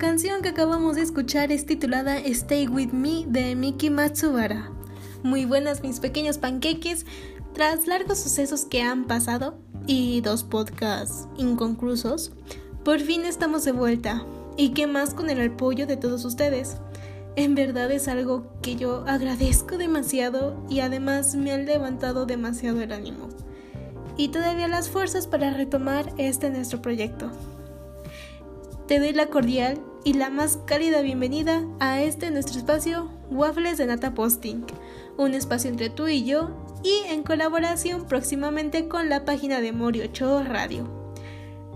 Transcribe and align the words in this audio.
canción 0.00 0.40
que 0.40 0.48
acabamos 0.48 0.96
de 0.96 1.02
escuchar 1.02 1.52
es 1.52 1.66
titulada 1.66 2.16
Stay 2.16 2.66
With 2.68 2.92
Me 2.92 3.26
de 3.26 3.54
Miki 3.54 3.90
Matsubara. 3.90 4.72
Muy 5.22 5.44
buenas 5.44 5.82
mis 5.82 6.00
pequeños 6.00 6.38
panqueques. 6.38 7.04
Tras 7.52 7.86
largos 7.86 8.18
sucesos 8.18 8.64
que 8.64 8.80
han 8.80 9.04
pasado 9.04 9.58
y 9.86 10.22
dos 10.22 10.42
podcasts 10.42 11.28
inconclusos, 11.36 12.32
por 12.82 13.00
fin 13.00 13.26
estamos 13.26 13.62
de 13.64 13.72
vuelta. 13.72 14.24
Y 14.56 14.70
qué 14.70 14.86
más 14.86 15.12
con 15.12 15.28
el 15.28 15.52
apoyo 15.52 15.86
de 15.86 15.98
todos 15.98 16.24
ustedes. 16.24 16.78
En 17.36 17.54
verdad 17.54 17.90
es 17.90 18.08
algo 18.08 18.46
que 18.62 18.76
yo 18.76 19.04
agradezco 19.06 19.76
demasiado 19.76 20.64
y 20.70 20.80
además 20.80 21.34
me 21.34 21.52
han 21.52 21.66
levantado 21.66 22.24
demasiado 22.24 22.80
el 22.80 22.92
ánimo. 22.92 23.28
Y 24.16 24.28
todavía 24.28 24.66
las 24.66 24.88
fuerzas 24.88 25.26
para 25.26 25.50
retomar 25.50 26.10
este 26.16 26.48
nuestro 26.48 26.80
proyecto 26.80 27.30
te 28.90 28.98
doy 28.98 29.12
la 29.12 29.26
cordial 29.26 29.80
y 30.04 30.14
la 30.14 30.30
más 30.30 30.58
cálida 30.64 31.02
bienvenida 31.02 31.64
a 31.78 32.00
este 32.00 32.30
nuestro 32.30 32.58
espacio 32.58 33.10
Waffles 33.30 33.76
de 33.76 33.86
Nata 33.86 34.14
Posting, 34.14 34.64
un 35.18 35.34
espacio 35.34 35.70
entre 35.70 35.90
tú 35.90 36.08
y 36.08 36.24
yo 36.24 36.50
y 36.82 37.02
en 37.08 37.22
colaboración 37.22 38.06
próximamente 38.06 38.88
con 38.88 39.08
la 39.08 39.24
página 39.24 39.60
de 39.60 39.72
Morio 39.72 40.06
Show 40.06 40.42
Radio. 40.44 40.88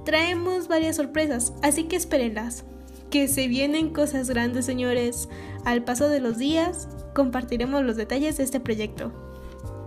Traemos 0.04 0.68
varias 0.68 0.96
sorpresas, 0.96 1.52
así 1.62 1.84
que 1.84 1.96
espérenlas. 1.96 2.64
Que 3.10 3.28
se 3.28 3.46
vienen 3.46 3.90
cosas 3.90 4.28
grandes, 4.28 4.66
señores. 4.66 5.28
Al 5.64 5.84
paso 5.84 6.08
de 6.08 6.20
los 6.20 6.36
días, 6.36 6.88
compartiremos 7.14 7.84
los 7.84 7.96
detalles 7.96 8.38
de 8.38 8.44
este 8.44 8.58
proyecto. 8.58 9.12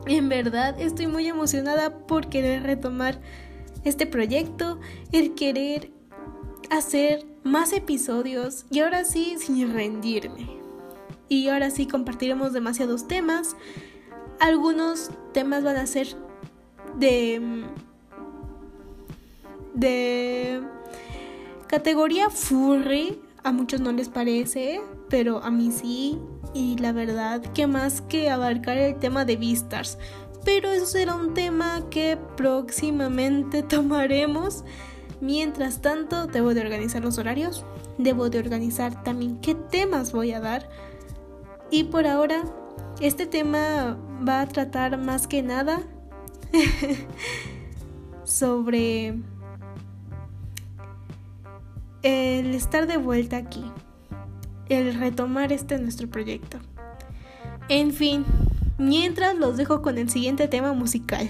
En 0.05 0.29
verdad, 0.29 0.79
estoy 0.79 1.07
muy 1.07 1.27
emocionada 1.27 2.05
por 2.07 2.29
querer 2.29 2.63
retomar 2.63 3.19
este 3.83 4.05
proyecto, 4.05 4.79
el 5.11 5.35
querer 5.35 5.91
hacer 6.69 7.25
más 7.47 7.73
episodios 7.73 8.65
y 8.69 8.79
ahora 8.79 9.05
sí 9.05 9.35
sin 9.39 9.73
rendirme. 9.73 10.47
Y 11.29 11.49
ahora 11.49 11.71
sí 11.71 11.87
compartiremos 11.87 12.53
demasiados 12.53 13.07
temas. 13.07 13.55
Algunos 14.39 15.09
temas 15.33 15.63
van 15.63 15.77
a 15.77 15.87
ser 15.87 16.15
de 16.97 17.65
de 19.73 20.61
categoría 21.67 22.29
furry. 22.29 23.21
A 23.43 23.51
muchos 23.51 23.79
no 23.79 23.91
les 23.91 24.09
parece, 24.09 24.81
pero 25.09 25.43
a 25.43 25.51
mí 25.51 25.71
sí. 25.71 26.19
Y 26.53 26.77
la 26.77 26.91
verdad 26.91 27.41
que 27.53 27.67
más 27.67 28.01
que 28.01 28.29
abarcar 28.29 28.77
el 28.77 28.97
tema 28.97 29.25
de 29.25 29.35
Vistars. 29.37 29.97
Pero 30.43 30.69
eso 30.71 30.85
será 30.85 31.15
un 31.15 31.33
tema 31.33 31.83
que 31.89 32.17
próximamente 32.35 33.63
tomaremos. 33.63 34.63
Mientras 35.19 35.81
tanto, 35.81 36.27
debo 36.27 36.53
de 36.53 36.61
organizar 36.61 37.03
los 37.03 37.17
horarios, 37.17 37.65
debo 37.97 38.29
de 38.29 38.39
organizar 38.39 39.03
también 39.03 39.39
qué 39.41 39.55
temas 39.55 40.11
voy 40.11 40.31
a 40.31 40.39
dar. 40.39 40.69
Y 41.71 41.85
por 41.85 42.05
ahora, 42.05 42.43
este 43.01 43.25
tema 43.25 43.97
va 44.27 44.41
a 44.41 44.47
tratar 44.47 44.97
más 44.97 45.27
que 45.27 45.41
nada 45.41 45.81
sobre 48.23 49.15
el 52.03 52.53
estar 52.55 52.87
de 52.87 52.97
vuelta 52.97 53.37
aquí, 53.37 53.65
el 54.69 54.93
retomar 54.99 55.51
este 55.51 55.79
nuestro 55.79 56.07
proyecto. 56.07 56.59
En 57.69 57.91
fin, 57.91 58.23
mientras 58.77 59.35
los 59.35 59.57
dejo 59.57 59.81
con 59.81 59.97
el 59.97 60.09
siguiente 60.09 60.47
tema 60.47 60.73
musical. 60.73 61.29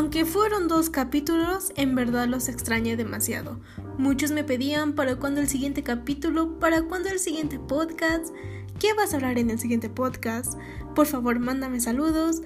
Aunque 0.00 0.24
fueron 0.24 0.66
dos 0.66 0.88
capítulos, 0.88 1.74
en 1.76 1.94
verdad 1.94 2.26
los 2.26 2.48
extrañé 2.48 2.96
demasiado. 2.96 3.60
Muchos 3.98 4.30
me 4.30 4.44
pedían 4.44 4.94
para 4.94 5.16
cuándo 5.16 5.42
el 5.42 5.46
siguiente 5.46 5.82
capítulo, 5.82 6.58
para 6.58 6.80
cuándo 6.84 7.10
el 7.10 7.18
siguiente 7.18 7.58
podcast, 7.58 8.34
qué 8.78 8.94
vas 8.94 9.12
a 9.12 9.16
hablar 9.16 9.36
en 9.36 9.50
el 9.50 9.58
siguiente 9.58 9.90
podcast, 9.90 10.54
por 10.94 11.06
favor 11.06 11.38
mándame 11.38 11.82
saludos 11.82 12.40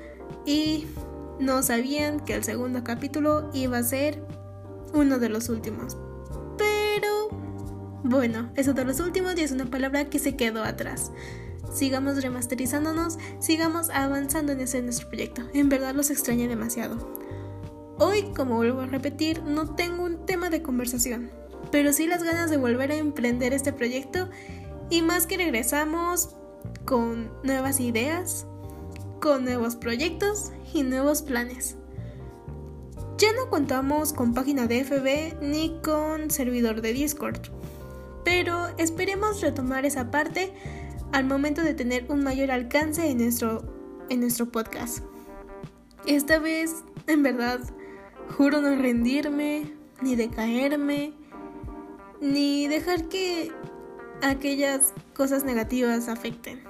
y 0.45 0.89
no 1.39 1.63
sabían 1.63 2.19
que 2.19 2.35
el 2.35 2.43
segundo 2.43 2.83
capítulo 2.83 3.49
iba 3.55 3.79
a 3.79 3.85
ser 3.85 4.27
uno 4.93 5.21
de 5.21 5.29
los 5.29 5.49
últimos. 5.49 5.97
Pero 6.59 7.29
bueno, 8.03 8.51
eso 8.57 8.73
de 8.73 8.85
los 8.85 8.99
últimos 8.99 9.37
y 9.37 9.43
es 9.43 9.53
una 9.53 9.67
palabra 9.67 10.11
que 10.11 10.19
se 10.19 10.35
quedó 10.35 10.65
atrás. 10.65 11.13
Sigamos 11.73 12.21
remasterizándonos, 12.21 13.17
sigamos 13.39 13.91
avanzando 13.91 14.51
en 14.51 14.61
ese 14.61 14.83
nuestro 14.83 15.09
proyecto. 15.09 15.43
En 15.55 15.69
verdad 15.69 15.95
los 15.95 16.11
extrañé 16.11 16.49
demasiado. 16.49 17.24
Hoy, 17.99 18.33
como 18.35 18.57
vuelvo 18.57 18.81
a 18.81 18.87
repetir, 18.87 19.43
no 19.43 19.75
tengo 19.75 20.05
un 20.05 20.27
tema 20.27 20.51
de 20.51 20.63
conversación 20.63 21.31
pero 21.71 21.93
sí 21.93 22.07
las 22.07 22.23
ganas 22.23 22.51
de 22.51 22.57
volver 22.57 22.93
a 22.93 22.97
emprender 22.97 23.53
este 23.53 23.73
proyecto 23.73 24.29
y 24.91 25.03
más 25.03 25.27
que 25.27 25.37
regresamos 25.37 26.37
con 26.85 27.31
nuevas 27.43 27.81
ideas, 27.81 28.47
con 29.21 29.45
nuevos 29.45 29.77
proyectos 29.77 30.53
y 30.73 30.83
nuevos 30.83 31.23
planes. 31.23 31.77
Ya 33.19 33.33
no 33.33 33.49
contamos 33.49 34.13
con 34.13 34.35
página 34.35 34.67
de 34.67 34.85
FB 34.85 35.41
ni 35.43 35.81
con 35.83 36.31
servidor 36.31 36.81
de 36.81 36.93
Discord, 36.93 37.41
pero 38.25 38.69
esperemos 38.79 39.41
retomar 39.41 39.85
esa 39.87 40.11
parte 40.11 40.53
al 41.13 41.25
momento 41.25 41.63
de 41.63 41.75
tener 41.75 42.07
un 42.09 42.23
mayor 42.23 42.51
alcance 42.51 43.09
en 43.09 43.19
nuestro, 43.19 43.63
en 44.11 44.21
nuestro 44.21 44.47
podcast. 44.47 44.99
Esta 46.07 46.39
vez, 46.39 46.85
en 47.07 47.23
verdad, 47.23 47.61
juro 48.31 48.61
no 48.61 48.75
rendirme, 48.77 49.73
ni 50.03 50.17
decaerme, 50.17 51.13
ni 52.21 52.69
dejar 52.69 53.05
que 53.09 53.53
aquellas 54.23 54.93
cosas 55.15 55.45
negativas 55.45 56.09
afecten. 56.09 56.63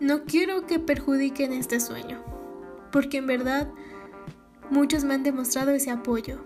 No 0.00 0.24
quiero 0.24 0.66
que 0.66 0.78
perjudiquen 0.78 1.52
este 1.52 1.80
sueño, 1.80 2.22
porque 2.92 3.18
en 3.18 3.26
verdad 3.26 3.68
muchos 4.70 5.04
me 5.04 5.14
han 5.14 5.22
demostrado 5.22 5.70
ese 5.72 5.90
apoyo. 5.90 6.38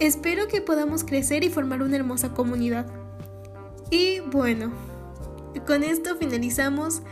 Espero 0.00 0.48
que 0.48 0.60
podamos 0.60 1.04
crecer 1.04 1.44
y 1.44 1.50
formar 1.50 1.82
una 1.82 1.96
hermosa 1.96 2.34
comunidad. 2.34 2.86
Y 3.90 4.20
bueno, 4.20 4.72
con 5.66 5.82
esto 5.84 6.16
finalizamos 6.16 7.02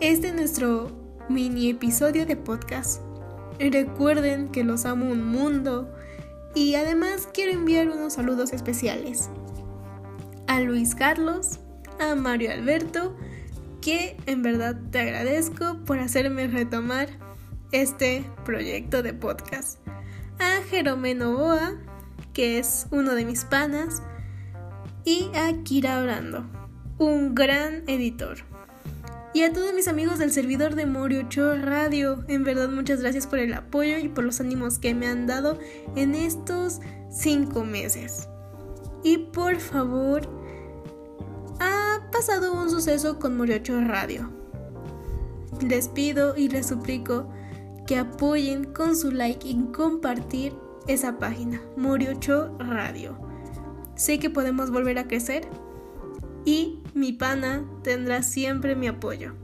este 0.00 0.32
nuestro 0.32 0.90
mini 1.28 1.70
episodio 1.70 2.26
de 2.26 2.36
podcast. 2.36 3.05
Recuerden 3.58 4.50
que 4.50 4.64
los 4.64 4.84
amo 4.84 5.10
un 5.10 5.26
mundo 5.26 5.92
y 6.54 6.74
además 6.74 7.28
quiero 7.32 7.52
enviar 7.52 7.88
unos 7.88 8.14
saludos 8.14 8.52
especiales 8.52 9.30
a 10.46 10.60
Luis 10.60 10.94
Carlos, 10.94 11.58
a 11.98 12.14
Mario 12.14 12.52
Alberto, 12.52 13.16
que 13.80 14.16
en 14.26 14.42
verdad 14.42 14.76
te 14.90 15.00
agradezco 15.00 15.78
por 15.84 15.98
hacerme 15.98 16.46
retomar 16.46 17.08
este 17.72 18.24
proyecto 18.44 19.02
de 19.02 19.12
podcast. 19.12 19.78
A 20.38 20.62
Jerome 20.68 21.14
Novoa, 21.14 21.74
que 22.32 22.58
es 22.58 22.86
uno 22.90 23.14
de 23.14 23.24
mis 23.24 23.44
panas, 23.44 24.02
y 25.04 25.30
a 25.34 25.62
Kira 25.62 26.00
Orando, 26.00 26.44
un 26.98 27.34
gran 27.34 27.84
editor. 27.86 28.38
Y 29.36 29.42
a 29.42 29.52
todos 29.52 29.74
mis 29.74 29.86
amigos 29.86 30.18
del 30.18 30.32
servidor 30.32 30.76
de 30.76 30.86
Moriocho 30.86 31.58
Radio, 31.58 32.24
en 32.26 32.42
verdad 32.42 32.70
muchas 32.70 33.02
gracias 33.02 33.26
por 33.26 33.38
el 33.38 33.52
apoyo 33.52 33.98
y 33.98 34.08
por 34.08 34.24
los 34.24 34.40
ánimos 34.40 34.78
que 34.78 34.94
me 34.94 35.08
han 35.08 35.26
dado 35.26 35.58
en 35.94 36.14
estos 36.14 36.80
cinco 37.10 37.62
meses. 37.62 38.30
Y 39.04 39.18
por 39.18 39.56
favor, 39.56 40.26
ha 41.60 42.08
pasado 42.10 42.54
un 42.54 42.70
suceso 42.70 43.18
con 43.18 43.36
Moriocho 43.36 43.78
Radio. 43.82 44.32
Les 45.60 45.88
pido 45.88 46.34
y 46.34 46.48
les 46.48 46.68
suplico 46.68 47.28
que 47.86 47.98
apoyen 47.98 48.64
con 48.72 48.96
su 48.96 49.10
like 49.10 49.46
y 49.46 49.54
compartir 49.70 50.54
esa 50.86 51.18
página, 51.18 51.60
Moriocho 51.76 52.56
Radio. 52.58 53.18
Sé 53.96 54.18
que 54.18 54.30
podemos 54.30 54.70
volver 54.70 54.98
a 54.98 55.06
crecer 55.06 55.46
y 56.46 56.80
mi 56.96 57.12
pana 57.12 57.62
tendrá 57.82 58.22
siempre 58.22 58.74
mi 58.74 58.88
apoyo. 58.88 59.34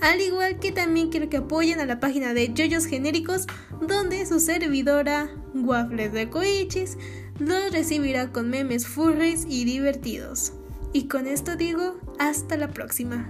Al 0.00 0.20
igual 0.22 0.58
que 0.58 0.72
también 0.72 1.10
quiero 1.10 1.28
que 1.28 1.36
apoyen 1.36 1.78
a 1.78 1.84
la 1.84 2.00
página 2.00 2.32
de 2.32 2.54
Yoyos 2.54 2.86
Genéricos, 2.86 3.46
donde 3.86 4.24
su 4.24 4.40
servidora, 4.40 5.28
Waffles 5.54 6.12
de 6.14 6.30
Koichis, 6.30 6.96
los 7.38 7.70
recibirá 7.70 8.32
con 8.32 8.48
memes 8.48 8.86
furries 8.86 9.44
y 9.46 9.64
divertidos. 9.64 10.54
Y 10.94 11.06
con 11.06 11.26
esto 11.26 11.54
digo, 11.54 12.00
hasta 12.18 12.56
la 12.56 12.68
próxima. 12.68 13.28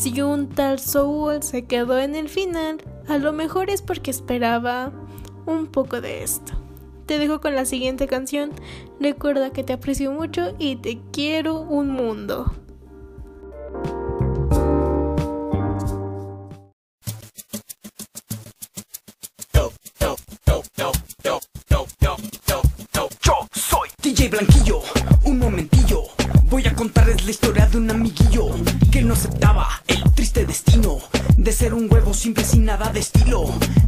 Si 0.00 0.22
un 0.22 0.48
tal 0.48 0.78
Soul 0.78 1.42
se 1.42 1.66
quedó 1.66 1.98
en 1.98 2.14
el 2.14 2.30
final, 2.30 2.78
a 3.06 3.18
lo 3.18 3.34
mejor 3.34 3.68
es 3.68 3.82
porque 3.82 4.10
esperaba 4.10 4.92
un 5.44 5.66
poco 5.66 6.00
de 6.00 6.22
esto. 6.22 6.54
Te 7.04 7.18
dejo 7.18 7.42
con 7.42 7.54
la 7.54 7.66
siguiente 7.66 8.06
canción. 8.06 8.52
Recuerda 8.98 9.50
que 9.50 9.62
te 9.62 9.74
aprecio 9.74 10.10
mucho 10.10 10.54
y 10.58 10.76
te 10.76 11.02
quiero 11.12 11.60
un 11.60 11.90
mundo. 11.90 12.50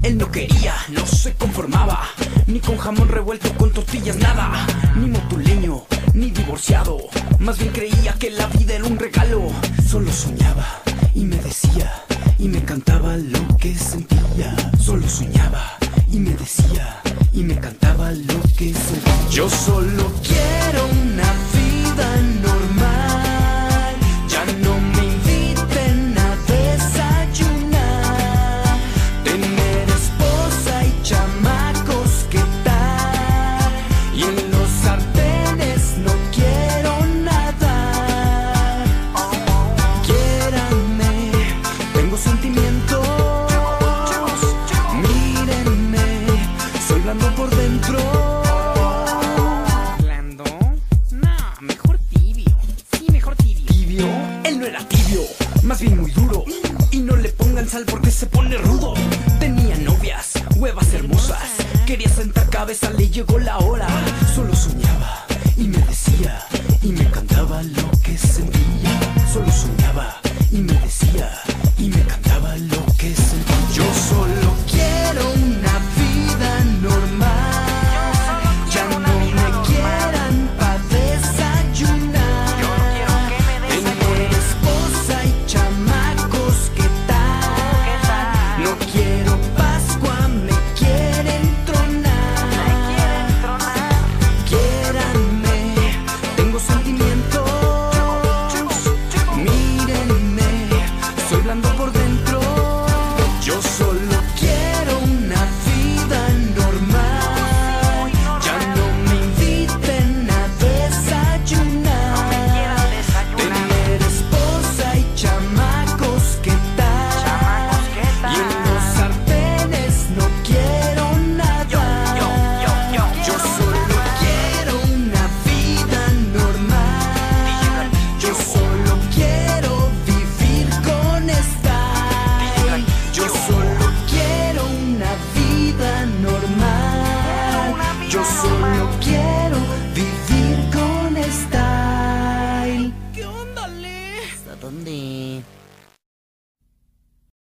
Él 0.02 0.18
no 0.18 0.30
quería, 0.30 0.74
no 0.88 1.06
se 1.06 1.32
conformaba, 1.34 2.02
ni 2.46 2.60
con 2.60 2.76
jamón 2.76 3.08
revuelto 3.08 3.52
con 3.54 3.70
tortillas, 3.70 4.16
nada, 4.16 4.66
ni 4.96 5.06
motuleño, 5.06 5.84
ni 6.14 6.30
divorciado. 6.30 6.98
Más 7.38 7.58
bien 7.58 7.72
creía 7.72 8.12
que 8.14 8.30
la 8.30 8.46
vida 8.48 8.74
era 8.74 8.84
un 8.84 8.98
regalo. 8.98 9.50
Solo 9.88 10.12
soñaba 10.12 10.82
y 11.14 11.24
me 11.24 11.36
decía, 11.36 12.04
y 12.38 12.48
me 12.48 12.62
cantaba 12.64 13.16
lo 13.16 13.56
que 13.56 13.74
sentía. 13.74 14.54
Solo 14.78 15.08
soñaba 15.08 15.78
y 16.10 16.18
me 16.18 16.34
decía, 16.34 17.00
y 17.32 17.42
me 17.42 17.58
cantaba 17.58 18.12
lo 18.12 18.40
que 18.56 18.74
sentía. 18.74 19.30
Yo 19.30 19.48
solo 19.48 20.12
quiero 20.22 20.81